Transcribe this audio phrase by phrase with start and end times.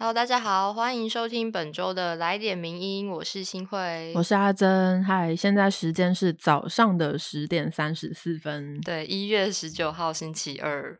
[0.00, 5.02] Hello，大家好，欢迎收听本周的来点名音，我是新慧，我是阿珍。
[5.02, 8.80] 嗨，现在时间是早上的十点三十四分。
[8.82, 10.96] 对，一月十九号星期二。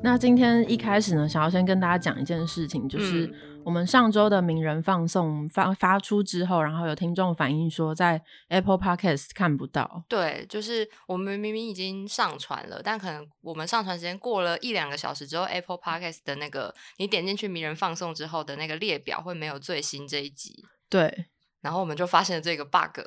[0.00, 3.34] 那今天一开始呢，想要先跟大家讲一件事情，就是
[3.64, 10.04] 我们上周的名人放送发发出之后，然后有听众反映说，在 Apple Podcast 看不到。
[10.08, 20.64] 对，就是我们明明已经上传了，但可能我们上传时间过了一两个小时之后，Apple Podcast 的那个你点进去名人放送之后的那个列表会没有最新这一集。
[20.88, 21.26] 对。
[21.64, 23.00] 然后我们就发现了这个 bug，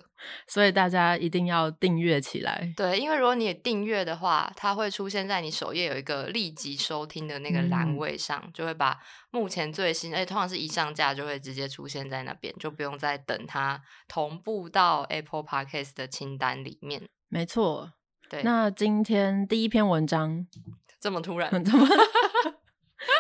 [0.48, 2.74] 所以大家一定要订阅起来。
[2.76, 9.00] 对，因为如果你订阅的话，它会出现在你首页有一个立即收听的那个栏位上，就会把
[9.30, 17.08] 目前最新，而且通常是一上架就会直接出现在那边，就不用再等它同步到 Apple Podcast 的清单里面。
[17.30, 17.94] 没错，
[18.28, 18.42] 对。
[18.42, 20.48] 那今天第一篇文章
[21.00, 21.52] 这么突然？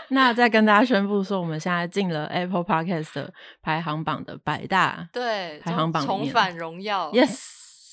[0.09, 3.27] 那再跟大家宣布说，我们现在进了 Apple Podcast
[3.61, 7.39] 排行榜的百大对排行榜重返荣耀，Yes，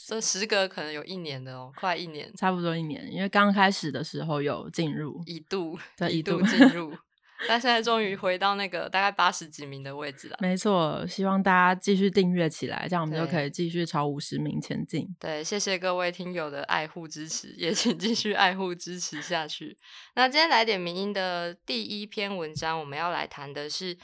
[0.06, 6.92] 这时隔可能有一年的哦，快一年，差不多一年，因为刚开始的时候有进入一度，对一度进入。
[7.48, 10.36] 但现在终于回到那个大概八十几名的位置了。
[10.40, 15.08] 没错，希望大家继续订阅起来，这样我们就可以继续朝五十名前进。
[15.18, 19.76] 对，谢谢各位听友的爱护支持，也请继续爱护支持下去。
[20.14, 23.96] 那今天来点名音的第一篇文章，我们要来谈的是，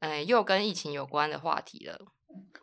[0.00, 1.98] 嗯，又跟疫情有关的话题了。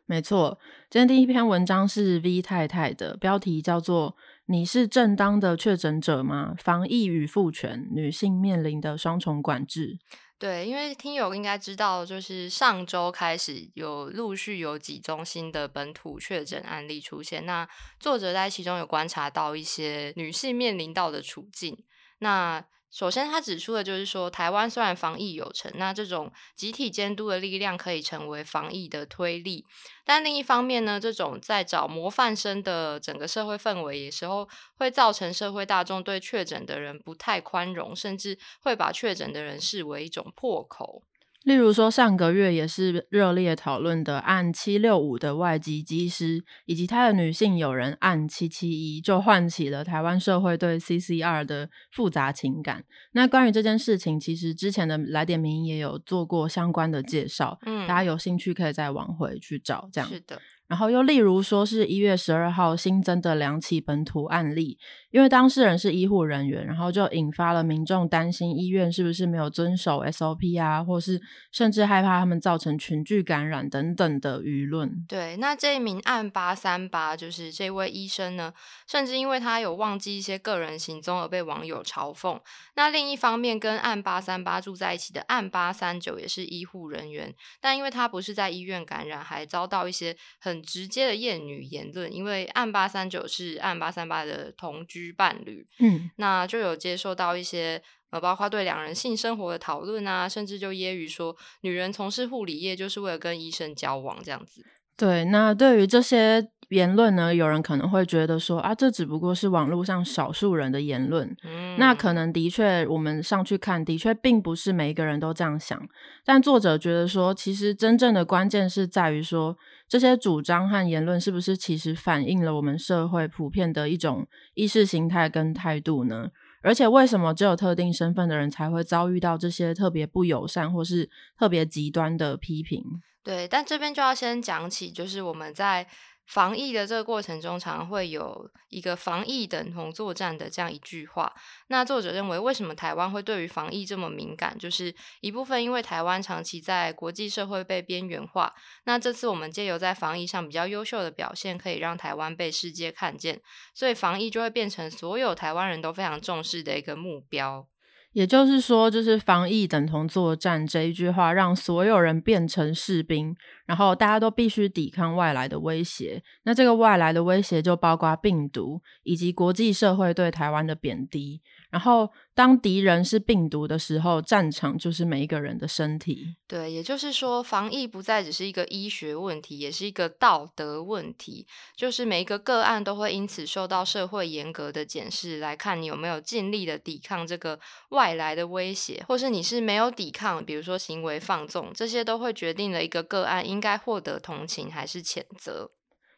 [0.06, 4.16] 没错，今天第一篇文章是 V 太太的，标题叫做。
[4.52, 6.56] 你是正当的确诊者吗？
[6.58, 10.00] 防疫与父权，女性面临的双重管制。
[10.40, 17.46] 对，因为听友应该知道，就是上周开始有陆续有几宗新的本土确诊案例出现。
[17.46, 17.68] 那
[18.00, 21.78] 作者在其中有观察到一些女性面临到的处境。
[22.18, 29.64] 那首先，他指出的就是说，台湾虽然防疫有成，那这种集体监督的力量可以成为防疫的推力，
[30.04, 41.04] 但另一方面呢，这种在找模范生的整个社会氛围，有时候会造成社会大众对确诊的人不太宽容，甚至会把确诊的人视为一种破口。
[41.44, 52.84] 例如说，上个月也是热烈讨论的按七六五的外籍机师，以及他的女性友人按七七一，就唤起了台湾社会对 CCR 的复杂情感。
[53.14, 59.90] 那关于这件事情，其实之前的来点名也有做过相关的介绍，嗯，大家有兴趣可以再往回去找。
[59.94, 60.40] 这样是的。
[60.70, 64.78] 然后又例如说是一月十二号新增的两起本土案例，
[65.10, 71.20] 因为当事人是医护人员，然后就引发了民众担心医院是不是没有遵守 SOP 啊，或是
[71.52, 75.04] 甚至害怕他们造成群聚感染等等的舆论。
[75.08, 78.54] 对，那这一名案八三八就是这位医生呢，
[78.88, 82.40] 甚至因为他有忘记一些个人行踪而被网友嘲讽。
[82.76, 90.59] 那另一方面，跟案八三八住在一起的案八三九也是医护人员，但因为他不是在医院感染，还遭到一些很。
[90.62, 104.66] 直接的厌女言论，因为案八三九是案八三八的同居伴侣，嗯，那就有接受到一些呃，包括对两人性生活的讨论啊，甚至就揶揄说，女人从事护理业就是为了跟医生交往这样子。
[104.96, 106.50] 对，那对于这些。
[106.70, 107.34] 言论呢？
[107.34, 111.36] 有人可能会觉得说啊，这只不过是网络上少数人的言论。
[111.44, 115.82] 嗯，那可能的确，我们上去看，的确并不是每一个人都这样想。
[116.24, 119.58] 但作者觉得说，其实真正的关键是在于说，
[119.90, 126.30] 这些主张和言论是不是其实反映了我们社会普遍的一种意识形态跟态度呢？
[126.62, 132.84] 而且，为什么只有特定身份的人才会遭遇到这些特别不友善或是特别极端的批评？
[133.24, 135.88] 对，但这边就要先讲起，就是我们在。
[136.30, 141.34] 防疫的这个过程中，常会有一个“防疫等同作战”的这样一句话。
[141.70, 144.56] 那作者认为，为什么台湾会对于防疫这么敏感？
[144.60, 148.54] 就是一部分因为台湾长期在国际社会被边缘化。
[148.84, 153.42] 那这次我们借由在防疫上比较优秀的表现，可以让台湾被世界看见，
[153.74, 157.68] 所以防疫就会变成所有台湾人都非常重视的一个目标。
[158.14, 163.36] 也就是说，就是防疫等同作战这一句话，让所有人变成士兵，
[163.70, 166.20] 然后大家都必须抵抗外来的威胁。
[166.42, 171.40] 那这个外来的威胁就包括病毒以及国际社会对台湾的贬低。
[171.70, 176.36] 然后，当敌人是病毒的时候，战场就是每一个人的身体。
[176.48, 181.46] 对，也就是说，防疫不再只是一个医学问题，也是一个道德问题。
[181.78, 195.72] 就是每一个个案都会因此受到社会严格的检视，来看你有没有尽力的抵抗这个外来的威胁，或是你是没有抵抗，比如说行为放纵，这些都会决定了一个个案应该获得同情还是谴责。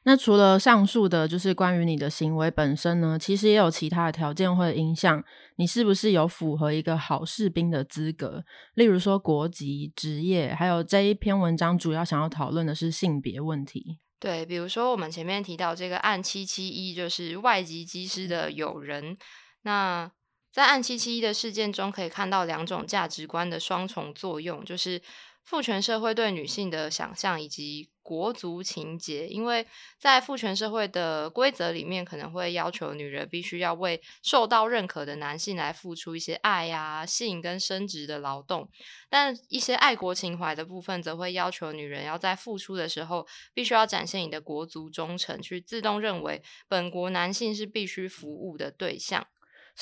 [0.04, 5.24] 那除了上述的，就是关于你的行为本身呢，其实也有其他的条件会影响
[5.58, 8.44] 你是不是有符合一个好士兵的资格。
[8.74, 14.00] 例如说国籍、职业，还有这一篇文章主要想要讨论的是性别问题。
[14.20, 19.16] 对，比如说我们前面提到这个案七七一，就是外籍机师的友人。
[19.62, 20.12] 那
[20.52, 25.00] 在案七七一的事件中，可以看到两种价值观的双重作用，就是
[25.44, 27.90] 父权社会对女性的想象以及。
[28.04, 29.66] 国族情节，因为
[29.98, 38.66] 在父权社会的规则里面，可能会要求女人必须要为受到认可的男性来付出一些爱呀、性跟生殖的劳动；
[39.08, 49.28] 但一些爱国情怀的部分，则会要求女人要在付出的时候，必须要展现你的国族忠诚，去自动认为本国男性是必须服务的对象。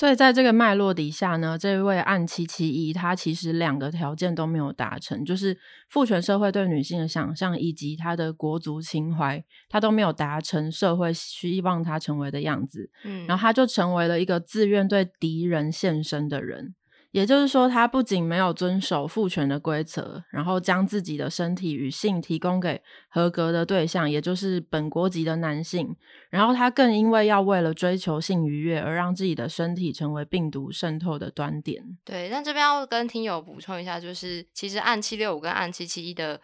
[0.00, 5.54] 所以在这个脉络底下呢，这位案七七一，他其实两个条件都没有达成，就是
[5.90, 12.90] 父权社会对女性的想象以及他的国族情怀，他都没有达成社会希望他成为的样子。
[13.04, 16.74] 嗯，然后他就成为了一个自愿对敌人献身的人。
[17.12, 25.96] 也就是说，他不仅没有遵守父权的规则，然后将自己的身体与性提供给合格的对象，也就是本国籍的男性，
[26.30, 31.82] 然后他更因为要为了追求性愉悦而让自己的身体成为病毒渗透的端点。
[32.04, 36.40] 对，但这边要跟听友补充一下，就是其实按七六五跟按七七一的。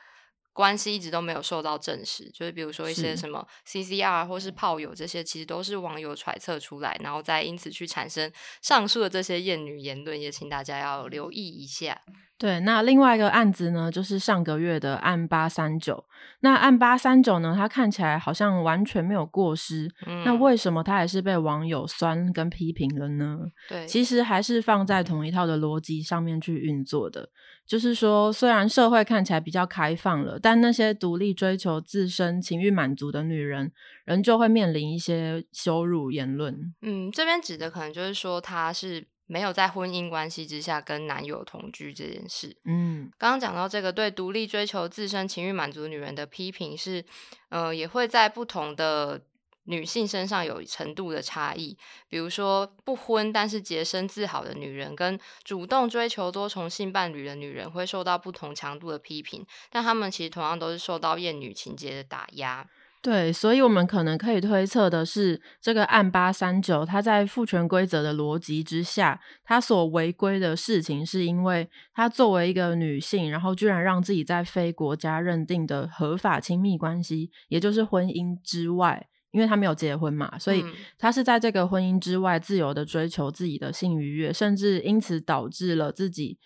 [0.57, 8.33] 关系一直都没有受到证实，就是比如说一些什么 CCR 或是炮友这些，其实都是网友揣测出来，然后再因此去产生
[8.63, 12.01] 上述的这些艳女言论，也请大家要留意一下。
[12.39, 16.05] 对，那另外一个案子呢，就是上个月的案八三九。
[16.41, 19.91] 那案八三九呢，它看起来好像完全没有过失，
[20.25, 23.39] 那为什么它还是被网友酸跟批评了呢？
[23.69, 27.31] 对，其实还是放在同一套的逻辑上面去运作的。
[27.67, 33.73] 就是说，虽然社会看起来比较开放了，但那些独立追求自身情欲满足的女人，
[34.05, 36.75] 仍旧会面临一些羞辱言论。
[36.83, 39.09] 嗯，这边指的可能就是说，她是。
[39.27, 47.05] 没有在婚姻关系之下跟男友同居这件事，嗯，刚刚讲到这个对独立追求自身情欲满足女人的批评是，
[47.49, 49.21] 呃，也会在不同的
[49.65, 51.77] 女性身上有程度的差异。
[52.09, 62.65] 比如说不婚但是洁身自好的女人，跟主动追求多重性伴侣的女人，会受到不同强度的批评，但她们其实同样都是受到厌女情节的打压。
[63.07, 80.65] 对，所以我们可能可以推测的是，这个案八三九，它在父权规则的逻辑之下，它所违规的事情，是因为她作为一个女性，然后居然让自己在非国家认定的合法亲密关系，也就是婚姻之外，因为他没有结婚嘛，所以
[80.99, 86.41] 他是在这个婚姻之外自由的追求自己的性愉悦，甚至因此导致了自己。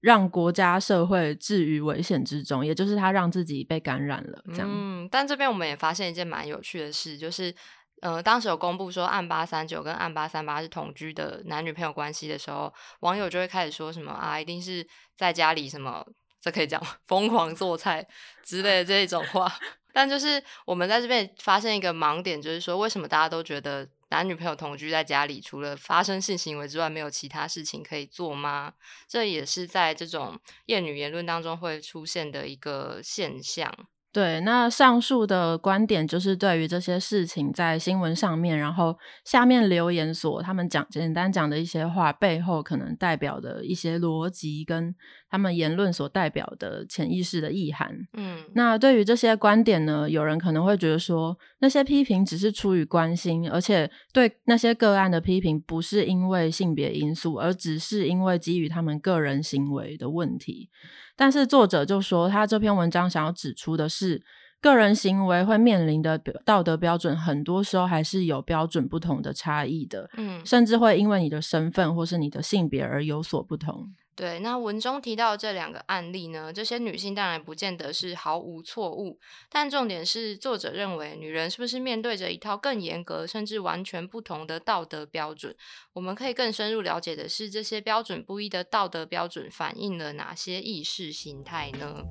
[0.00, 4.42] 让国家社会置于危险之中，也就是他让自己被感染了。
[4.54, 7.52] 这样，嗯，但这边我们也发现一件蛮有趣的事，就是，
[8.00, 14.86] 呃，当时有公布说案八三九跟案八三八是同居的男女朋友关系的时候，网友就会开始说什么啊，一定是
[15.16, 16.06] 在家里什么，
[16.40, 18.06] 这可以讲疯狂做菜
[18.44, 19.52] 之类的这种话。
[19.92, 23.88] 但就是我们在这边发现一个盲点，就是说为什么大家都觉得。
[24.10, 28.72] 男女朋友同居在家里，除了发生性行为之外，没有其他事情可以做吗？
[29.06, 33.88] 这也是在这种厌女言论当中会出现的一个现象。
[34.10, 44.94] 对，那上述的观点就是对于这些事情在新闻上面，然后下面留言所他们讲简单讲的一些话背后可能代表的一些逻辑，跟
[45.30, 47.94] 他们言论所代表的潜意识的意涵。
[48.14, 60.70] 嗯，那对于这些观点呢，有人可能会觉得说，那些批评只是出于关心，而且对那些个案的批评不是因为性别因素，而只是因为基于他们个人行为的问题。
[61.18, 64.22] 但是作者就说，他这篇文章想要指出的是，
[64.60, 73.88] 个人行为会面临的道德标准，很多时候还是有标准不同的差异的，嗯，甚至会因为你的身份或是你的性别而有所不同。
[74.18, 79.16] 对，那文中提到这两个案例呢，这些女性当然不见得是毫无错误，
[79.48, 85.54] 但重点是作者认为，女人是不是面对着一套更严格甚至完全不同的道德标准？
[85.92, 92.02] 我们可以更深入了解的是，这些标准不一的道德标准反映了哪些意识形态呢？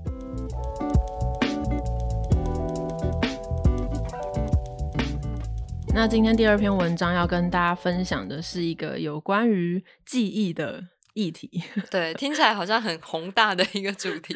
[5.93, 10.85] 那今天第二篇文章要跟大家分享的是一个有关于记忆的。
[11.17, 11.49] 议题
[11.89, 14.35] 对，听起来好像很宏大的一个主题，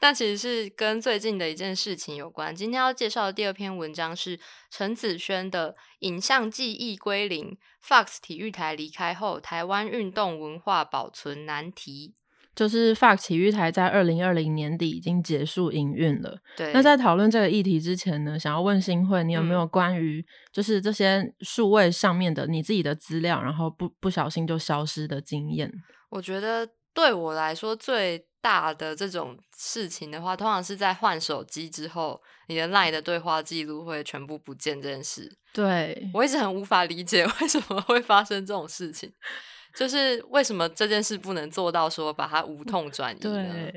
[0.00, 2.54] 但其实是跟最近的一件事情有关。
[2.56, 12.14] 今天要介绍的第二篇文章是陈子轩的《影像记忆归零》，Fox 体育台离开后，台湾运动文化保存难题。
[12.54, 16.38] 就是 Fox 体育台在二零二零年底已经结束营运了。
[16.54, 20.22] 对，那在讨论这个议题之前呢，想要问新会，你有没有关于
[20.52, 25.72] 就是这些数位上面的你自己的资料，然后不不小心就消失的经验？
[26.12, 35.30] 我觉得对我来说最大的这种事情的话，通常是在换手机之后，你的 LINE 的对话记录会全部不见这件事。
[35.54, 39.10] 对我一直很无法理解 为什么会发生这种事情。
[39.74, 43.20] 就是为什么这件事不能做到说把它无痛转移？
[43.20, 43.72] 对，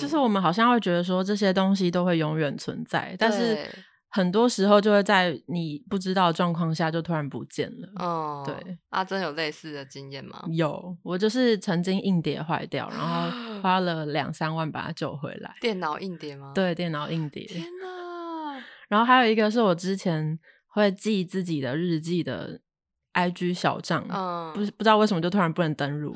[0.00, 3.68] 就是我们好像会觉得说这些东西都会永远存在，但是
[4.14, 7.88] 很多时候就会在你不知道状况下就突然不见了。
[7.96, 10.40] 哦，对，阿珍有类似的经验吗？
[10.52, 13.28] 有，我就是曾经硬碟坏掉，然后
[13.60, 15.56] 花了两三万把它救回来。
[15.60, 16.52] 电脑硬碟吗？
[16.54, 17.44] 对，电脑硬碟。
[17.44, 18.62] 天哪！
[18.86, 22.60] 然后还有一个是我之前会记自己的日记的。
[23.14, 26.14] I G 小账，嗯，不不知道为什么就突然不能登录，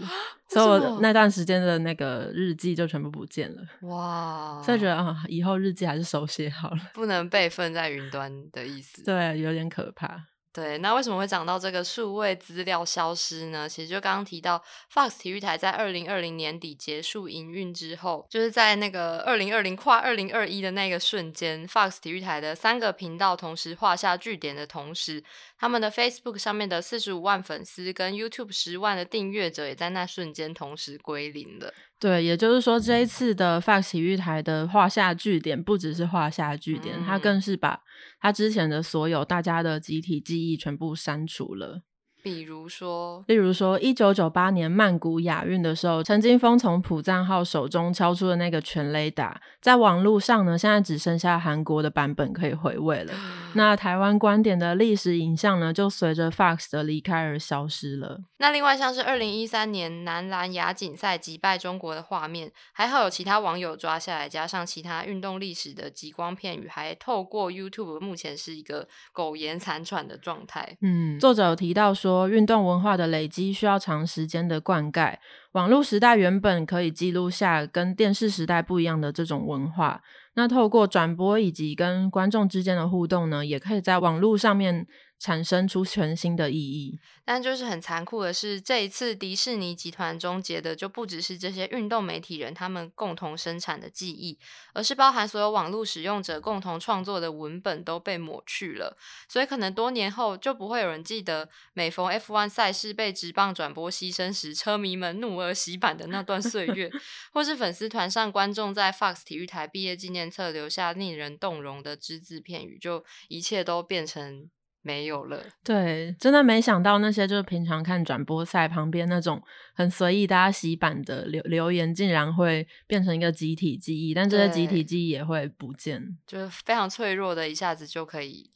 [0.49, 3.63] 所以我那段时间的那个日记就全部不见了。
[3.89, 4.63] 哇！
[4.63, 9.03] 所以觉得啊，以后日记还是手写好了，不能备份在云端的意思。
[9.03, 10.27] 对，有点可怕。
[10.51, 13.69] 对，那为什么会讲到这个数位资料消失呢？
[13.69, 14.61] 其实就刚刚提到
[14.93, 25.23] ，Fox 体育台在二零二零年底结束营运之后，就是在那个二零二零跨二零二一的那个瞬间，Fox 体育台的三个频道同时画下句点的同时，
[25.59, 31.75] 他们的 Facebook 上面的四十五万粉丝跟 YouTube 十万的订阅者也在那瞬间同时归零了。
[31.99, 37.81] 对，也就是说，这一次的 Fox 体育台的画下句点，不只是画下句点，它更是把
[38.21, 41.83] 它之前的所有大家的集体记忆全部删除了。
[42.23, 53.15] 比如说，例如说，一九九八年曼谷亚运的时候，陈金峰从普赞号手中敲出的那个全雷达，在网络上呢，现在只剩下韩国的版本可以回味了。
[53.55, 58.19] 那台湾观点的历史影像呢，就随着 Fox 的离开而消失了。
[58.39, 70.77] 那另外像是二零一三年男篮亚锦赛击败中国的画面，还好有其他网友抓下来，加上其他运动历史的极光片语，还透过 YouTube，目前是一个苟延残喘的状态。
[70.83, 72.08] 嗯，作者有提到说。
[72.09, 75.15] 说运动文化的累积需要长时间的灌溉。
[75.53, 80.01] 网络时代原本可以记录下跟电视时代不一样的这种文化，
[80.35, 84.87] 那透过转播以及跟观众之间的互动呢，也可以在网络上面。
[85.19, 94.39] 产生出全新的意义，但就是很残酷的是，这一次迪士尼集团终结的就不只是这些运动媒体人他们共同生产的记忆，
[94.75, 98.97] 而是包含所有网络使用者共同创作的文本都被抹去了。
[99.29, 106.89] 所以可能多年后就不会有人记得每逢 F1 赛事被直棒转播牺牲时，车迷们怒而洗版的那段岁月，
[107.33, 114.49] 或是粉丝团上观众在 Fox 体育台毕业纪念册留下令人动容的只字片语，就一切都变成。
[114.89, 119.39] 没有了，对，真的没想到那些就是平常看转播赛旁边那种
[119.75, 128.51] 很随意大家洗版的留留言，竟然会变成一个集体记忆，但这些集体记忆也会不见，就是非常脆弱的，一下子就可以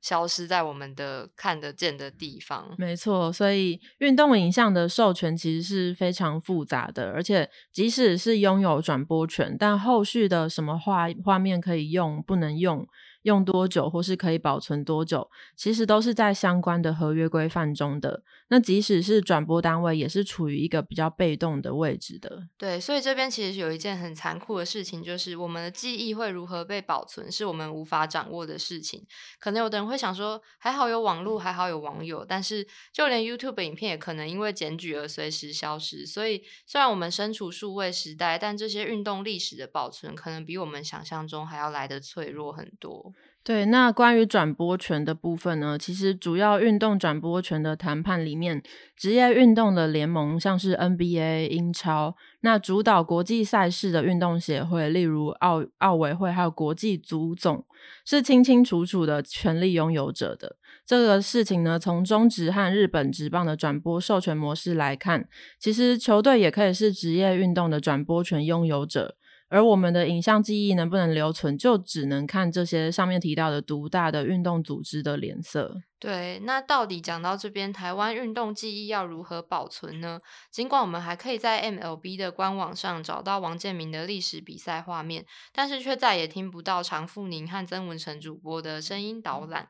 [0.00, 2.74] 消失在我们的看得见的地方。
[2.78, 12.86] 没错，所以运动影像的授权其实是非常复杂的，而且即使是拥有转播权，但后续的什么画画面可以用，不能用。
[13.24, 18.22] 用多久或是可以保存多久，其实都是在相关的合约规范中的。
[18.48, 22.48] 那即使是转播单位，也是处于一个比较被动的位置的。
[22.56, 29.04] 对，所以这边其实有一件很残酷的事情，就是我们的记忆会如何被保存，是我们无法掌握的事情。
[29.40, 36.04] 可能有的人会想说，还好有网络，还好有网友，但是就连 YouTube 影片也可能因为检举而随时消失。
[36.04, 43.13] 所以，虽然我们身处数位时代，但这些运动历史的保存，可能比我们想象中还要来得脆弱很多。
[43.44, 45.76] 对，那关于转播权的部分呢？
[45.76, 48.62] 其实主要运动转播权的谈判里面，
[48.96, 57.66] 职业运动的联盟，像是 NBA、英超，那主导国际赛事的运动协会，例如奥奥委会，还有国际足总，
[58.06, 60.56] 是清清楚楚的权利拥有者的。
[60.86, 65.28] 这个事情呢，从中职和日本职棒的转播授权模式来看，
[65.60, 69.16] 其实球队也可以是职业运动的转播权拥有者。
[69.54, 75.80] 而我们的影像记忆能不能留存，就只能看这些上面提到的独大的运动组织的脸色。
[76.00, 80.18] 对，那到底讲到这边，台湾运动记忆要如何保存呢？
[80.50, 89.68] 尽管我们还可以在 MLB 的官网上找到王建民的历史比赛画面，但是却再也听不到常富宁和曾文成主播的声音导览。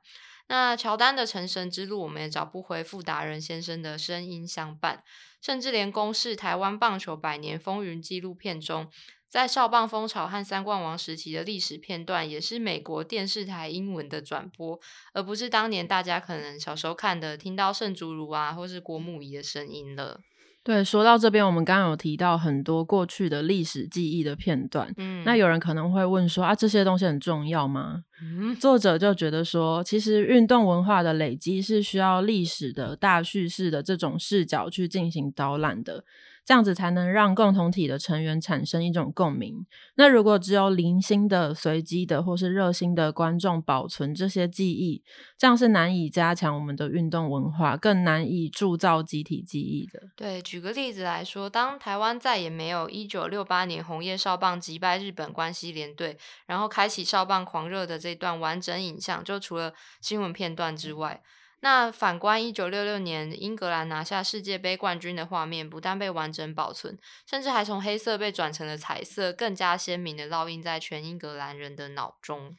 [0.49, 5.03] 那乔丹的成神之路，我们也找不回傅达人先生的声音相伴，
[5.43, 8.88] 甚至连公视台湾棒球百年风云纪录片中。
[9.35, 14.79] 在少棒风潮和三冠王时期的历史片段，也是美国电视台英文的转播，
[15.12, 20.21] 而不是当年大家可能小时候看的听到圣竹如啊，或是郭牧仪的声音了。
[20.62, 24.95] 对，说到这边，我们刚刚有提到很多过去的历史记忆的片段。
[24.99, 28.05] 嗯，那有人可能会问说啊，这些东西很重要吗？
[28.23, 36.05] 嗯，作者就觉得说，其实运动文化的累积是需要历史的大叙事的这种视角去进行导览的。
[36.44, 39.64] 这样子才能让共同体的成员产生一种共鸣。
[39.94, 45.02] 那如果只有零星的、随机的或是热心的观众保存这些记忆，
[45.38, 50.00] 这样是难以加强我们的运动文化，更难以铸造集体记忆的。
[50.14, 61.22] 对，举个例子来说，当台湾再也没有一九六八年红叶少棒击败日本关西联队，然后开启少棒狂热的这段完整影像，就除了新闻片段之外。
[61.64, 72.54] 那反观一九六六年英格兰拿下世界杯冠军的画面，不但被完整保存，甚至还从黑色被转成了彩色，更加鲜明的烙印在全英格兰人的脑中。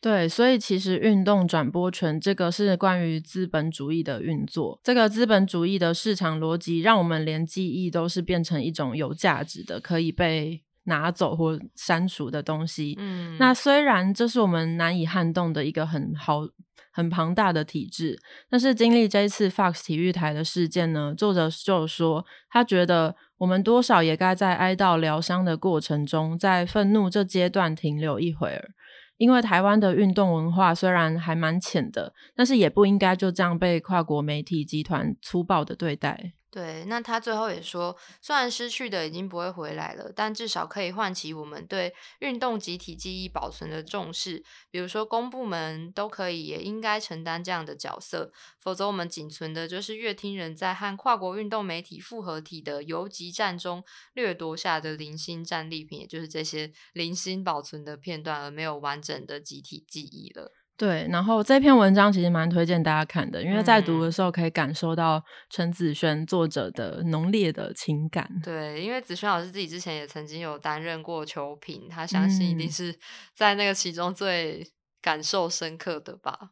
[0.00, 12.96] 对，所以其实运动转播权这个是关于资本主义的运作，这个资本主义的市场逻辑，让我们连记忆都是变成一种有价值的、可以被拿走或删除的东西。
[12.98, 16.48] 嗯，那虽然这是我们难以撼动的一个很好。
[16.90, 18.18] 很庞大的体制，
[18.50, 28.70] 但是经历这一次 Fox 体育台的事件呢，作者就说，他觉得我们多少也该在哀悼疗伤的过程中，在愤怒这阶段停留一会儿，
[29.16, 36.32] 因为台湾的运动文化虽然还蛮浅的，但是也不应该就这样被跨国媒体集团粗暴的对待。
[36.50, 44.42] 对，那他最后也说，虽然失去的已经不会回来了，但至少可以唤起我们对运动集体记忆保存的重视。
[44.70, 60.50] 比如说，公部门都可以也应该承担这样的角色，否则我们仅存的就是乐听人在和跨国运动媒体复合体的游击战中掠夺下的零星战利品，也就是这些零星保存的片段，而没有完整的集体记忆了。
[60.78, 65.20] 对，然后这篇文章其实蛮推荐大家看的，因为在读的时候可以感受到
[65.50, 68.30] 陈子轩作者的浓烈的情感。
[68.44, 72.96] 对，因为子轩老师自己之前也曾经有担任过球评，他相信一定是
[73.34, 74.64] 在那个其中最
[75.02, 76.50] 感受深刻的吧。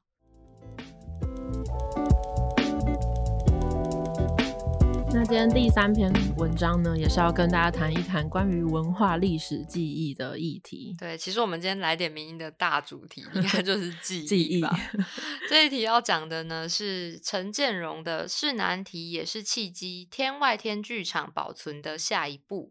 [5.12, 10.95] 那今天第三篇文章呢，也是要跟大家谈一谈关于文化历史记忆的议题。
[10.99, 14.78] 对，其实我们今天来点名的大主题，应该就是 记忆吧。
[15.49, 22.71] 这一题要讲的呢，是陈建荣的“是难题也是契机”天外天剧场保存的下一步。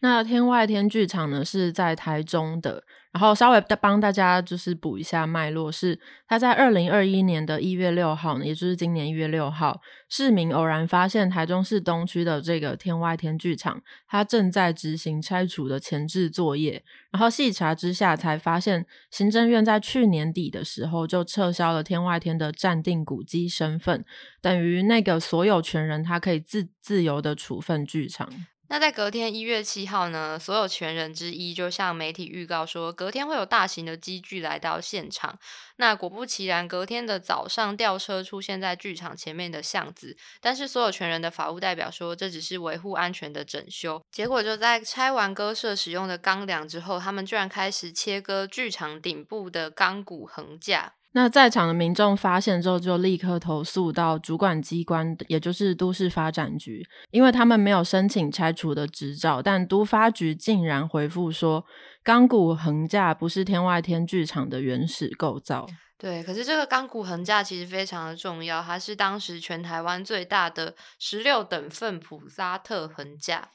[0.00, 2.82] 那天外天剧场呢，是在台中的。
[3.14, 5.96] 然后稍微帮大家就是补一下脉络，是
[6.26, 16.82] 他在二零二一年的一月六号，也就是今年一月六号，市民偶然发现台中市东区的这个天外天剧场，它正在执行拆除的前置作业。
[17.12, 24.04] 然后细查之下，才发现行政院在去年底的时候就撤销了天外天的暂定古迹身份，
[24.42, 28.28] 等于那个所有权人他可以自自由的处分剧场。
[28.68, 35.38] 那在隔天一月七号呢，所有权人之一就向媒体预告说，隔天会有大型的机具来到现场。
[35.76, 44.02] 那果不其然，隔天的早上吊车出现在剧场前面的巷子，但是所有权人的法务代表说，这只是维护安全的整修。
[44.10, 50.94] 结果就在拆完鸽舍使用的钢梁之后，他们居然开始切割剧场顶部的钢骨横架。
[51.16, 61.64] 那在场的民众发现之后，就立刻投诉到主管机关，也就是都市发展局，因为他们没有申请拆除的执照，但都发局竟然回复说，
[62.02, 65.64] 钢骨横架不是天外天剧场的原始构造。
[65.96, 73.50] 对，可是这个钢骨横架其实非常的重要，它是当时全台湾最大的十六等份普拉特横架。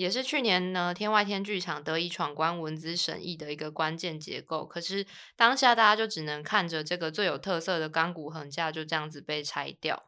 [0.00, 4.64] 也是去年呢，天外天剧场得以闯关文字审议的一个关键结构。
[4.64, 5.04] 可是
[5.36, 10.06] 当下大家就只能看着这个最有特色的钢骨横架就这样子被拆掉。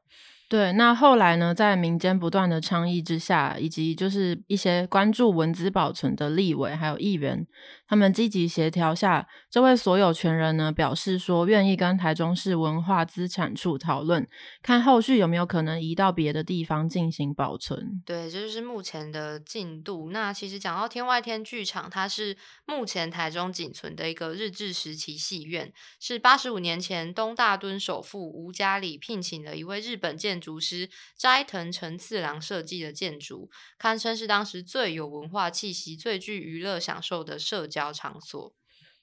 [0.53, 7.47] 对，那后来呢，在民间不断的倡议之下，以及就是一些关注文字保存的立委还有议员，
[7.89, 14.29] 他们积极协调下，这位所有权人呢表示说，愿意跟台中市文化资产处讨论，
[14.63, 18.03] 看后续有没有可能移到别的地方进行保存。
[18.05, 20.11] 对，这就是目前的进度。
[20.11, 22.37] 那其实讲到天外天剧场，它是
[22.67, 38.53] 目前台中仅存的一个日治时期戏院，是八十五年前东大墩首富吴家里聘请了一位日本建筑师斋藤陈次郎设计的建筑，堪称是当时最有文化气息、最具娱乐享受的社交场所。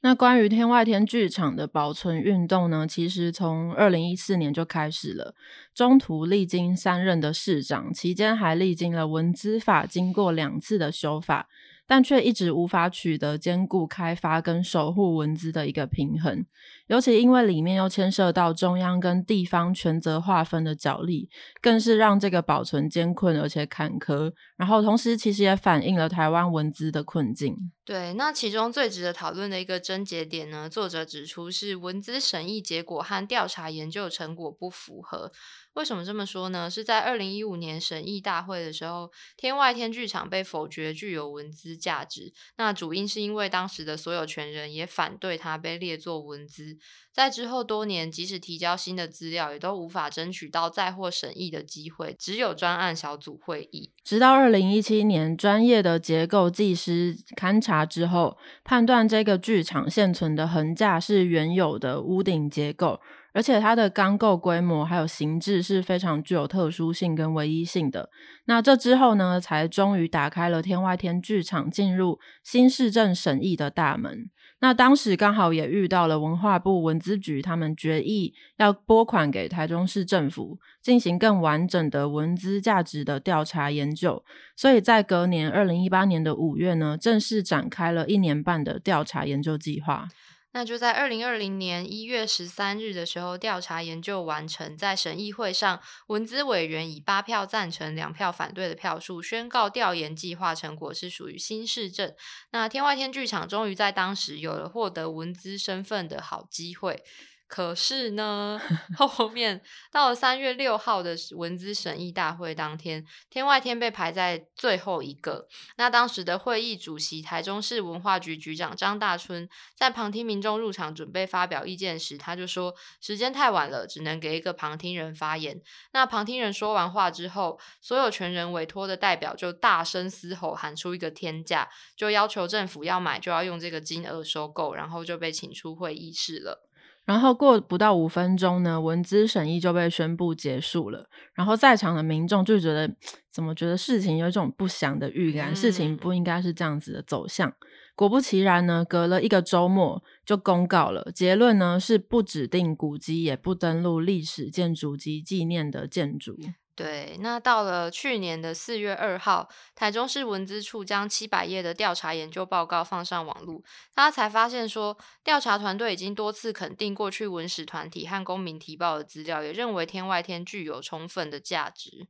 [0.01, 2.87] 那关于天外天剧场的保存运动呢？
[2.87, 5.35] 其实从二零一四年就开始了，
[5.73, 11.49] 中途历经三任的市长，期间还历经了文资法经过两次的修法。
[11.89, 16.45] 但却一直无法取得兼顾开发跟守护文资的一个平衡。
[16.85, 21.29] 尤其因为里面又牵涉到中央跟地方权责划分的角力，
[21.61, 24.31] 更是让这个保存艰困而且坎坷。
[24.55, 27.55] 然后同时，其实也反映了台湾文资的困境。
[27.83, 35.31] 对，那其中最值得讨论的一个症结点呢，作者指出是文资审议结果和调查研究成果不符合。
[35.79, 36.69] 为什么这么说呢？
[36.69, 42.33] 是在二零一五年审议大会的时候，天外天剧场被否决具有文资价值。
[42.57, 46.77] 那主因是因为当时的所有权人也反对它被列作文资。
[47.13, 53.93] 在之后多年，即使提交新的资料，也都无法争取到再获审议的机会，只有专案小组会议。
[54.03, 62.99] 直到二零一七年，专业的结构技师勘察之后，判断这个剧场现存的横架是原有的屋顶结构。
[63.33, 68.09] 而且它的钢构规模还有形制是非常具有特殊性跟唯一性的。
[68.45, 74.29] 那这之后呢，才终于打开了天外天剧场进入新市政审议的大门。
[74.61, 84.21] 那当时刚好也遇到了文化部文资局他们决议要拨款给台中市政府进行更完整的文资价值的调查研究，
[84.57, 90.09] 所以在隔年二零一八年的五月呢，正式展开了一年半的调查研究计划。
[90.51, 102.13] 那就在二零二零年一月十三日的时候，调查研究完成，在审议会上，文资委员以八票赞成、两票反对的票数，宣告调研计划成果是属于新市政。
[102.51, 107.03] 那天外天剧场终于在当时有了获得文资身份的好机会。
[107.49, 108.61] 可是呢，
[108.95, 109.59] 后面
[109.91, 115.47] 到了三月六号的文资审议大会当天，天外天被排在最后一个。
[115.75, 125.59] 那当时的会议主席台中市文化局局长张大春在旁听民众入场准备发表意见时，他就说时间太晚了，只能给一个旁听人发言。
[125.91, 136.68] 那旁听人说完话之后，所有权人委托的代表就大声嘶吼，喊出一个天价，就要求政府要买就要用这个金额收购，然后就被请出会议室了。
[137.09, 141.09] 然后过不到五分钟呢，文资审议就被宣布结束了。
[141.33, 142.87] 然后在场的民众就觉得，
[143.31, 147.51] 怎么觉得事情有一种不祥的预感，事情不应该是这样子的走向。
[147.95, 156.37] 果不其然呢，隔了一个周末就公告了结论呢，是不指定古迹，也不登录历史建筑及纪念的建筑。
[156.79, 163.61] 对，那到了去年的四月二号，台中市文资处将七百页的调查研究报告放上网络，
[163.93, 172.07] 他才发现说，调查团队已经多次肯定过去文史团体和公民提报的资料，也认为天外天具有充分的价值。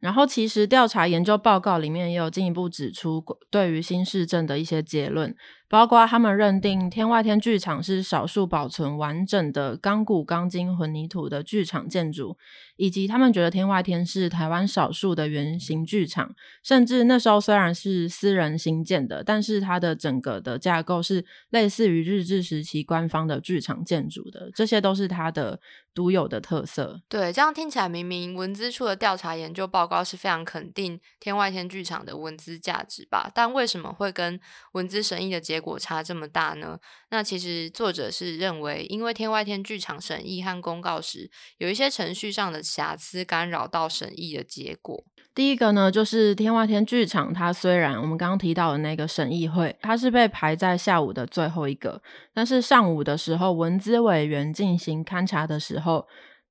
[0.00, 5.32] 然后，其实调查研究报告里面也有进一步指出，对于新市镇的一些结论，
[5.68, 12.36] 包括他们认定天外天剧场是少数保存完整的钢骨钢筋混凝土的剧场建筑，
[12.76, 25.60] 以及他们觉得天外天是台湾少数的圆形剧场，甚至那时候虽然是私人新建的，但是它的整个的架构是类似于日治时期官方的剧场建筑的，这些都是它的。
[25.94, 33.28] 独有的特色，对，这样听起来明明文资处的调查研究报告是非常肯定天外天剧场的文资价值吧？
[33.34, 34.38] 但为什么会跟
[34.74, 36.78] 文资审议的结结果差这么大呢？
[37.10, 45.02] 那其实作者是认为，因为天外天剧场审议和公告时有一些程序上的瑕疵，干扰到审议的结果。
[45.34, 52.00] 第一个呢，就是天外天剧场，它虽然我们刚刚提到的那个审议会，它是被排在下午的最后一个，
[52.32, 56.06] 但是上午的时候，文资委员进行勘察的时候。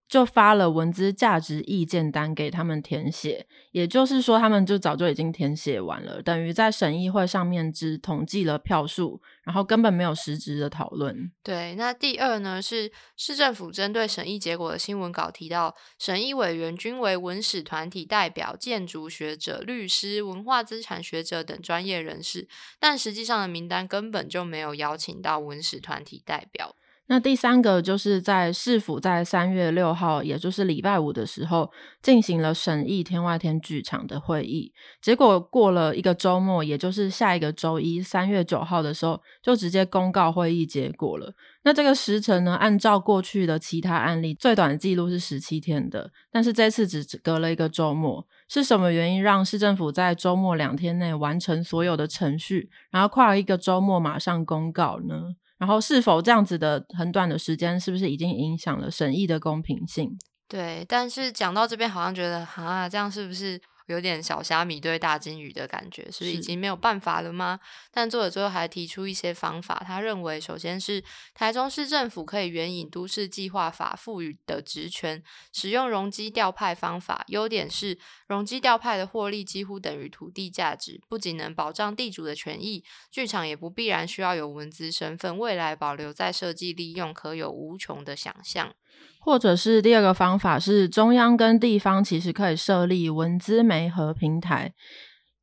[0.08, 11.32] 就发了文资价值意见单给他们填写，也就是说，他们就早就已经填写完了，等于在审议会上面只统计了票数，然后根本没有实质的讨论。
[11.44, 22.48] 对，那第二呢，是市政府针对审议结果的新闻稿提到，审议委员均为文史团体代表、建筑学者、律师、文化资产学者等专业人士，
[22.80, 26.76] 但实际上的名单根本就没有邀请到文史团体代表。
[27.10, 34.74] 那第三个就是在市府在三月六号，也就是礼拜五的时候，进行了审议天外天剧场的会议。
[35.02, 41.34] 结果过了一个周末，也就是下一个周一三月九号的时候，就直接公告会议结果了。
[41.64, 48.26] 那这个时程呢，按照过去的其他案例，最短记录是十七天的，但是这次只隔了一个周末。
[48.50, 55.36] 是什么原因让市政府在周末两天内完成所有的程序，然后跨了一个周末马上公告呢？
[55.58, 60.18] 然后是否这样子的很短的时间，是不是已经影响了审议的公平性？
[60.48, 67.60] 对，但是讲到这边，好像觉得啊，这样是不是有点小虾米对大金鱼的感觉，是不是已经没有办法了吗？
[67.92, 77.24] 但作者最后还提出一些方法，他认为首先是台中市政府可以援引都市计划法赋予的职权，使用容积调派方法。
[77.28, 77.98] 优点是
[78.28, 88.74] 容积调派的获利几乎等于土地价值，不仅能保障地主的权益，剧场也不必然需要有文资身份，未来保留在设计利用，可有无穷的想象。
[89.20, 94.74] 或者是第二个方法是，中央跟地方其实可以设立文资媒合平台，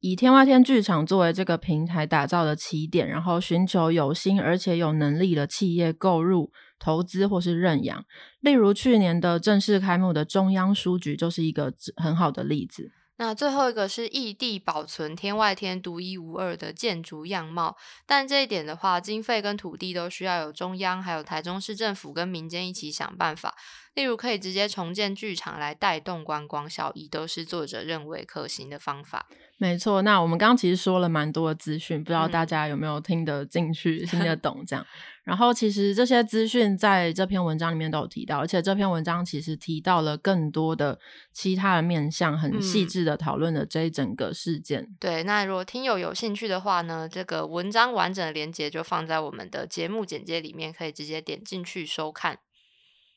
[0.00, 8.04] 以天外天剧场作为这个平台打造的起点，然后寻求有心而且有能力的企业购入、投资或是认养。
[8.40, 12.90] 例如去年的正式开幕的中央书局就是一个很好的例子。
[13.16, 23.56] 那最后一个是异地保存天外天独一无二的建筑样貌，但这一点的话，经费跟土地都需要有中央还有台中市政府跟民间一起想办法。
[23.94, 29.28] 例如可以直接重建剧场来带动观光效益，都是作者认为可行的方法。
[29.56, 34.84] 没错，那我们刚刚其实说了蛮多的资讯，不知道大家有没有听得进去、听得懂这样。
[35.24, 40.98] 然后其实这些资讯在这篇文章里面都有提到，而且这篇文章其实提到了更多的
[41.32, 44.86] 其他的面向，很细致的讨论了这一整个事件。
[45.00, 52.38] 对，那如果听友有兴趣的话呢，这个文章完整的连接就放在我们的节目简介里面，可以直接点进去收看。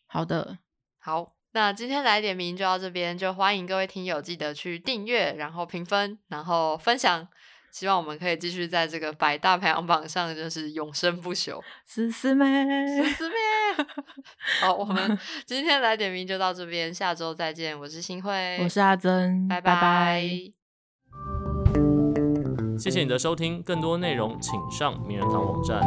[0.05, 0.59] 好的。
[0.99, 7.27] 好，那今天来点名就到这边，就欢迎各位听友记得去订阅，然后评分，然后分享，
[7.71, 11.59] 希望我们可以继续在这个百大排行榜上就是永生不朽。
[11.85, 12.45] 思思妹，
[12.87, 13.35] 思思妹，
[14.61, 17.79] 好，我们 今天来点名就到这边，下周再见。
[17.79, 20.21] 我是新慧，我是阿珍，拜拜。
[22.77, 25.81] 谢谢你的收听，更多内容请上名人堂网站。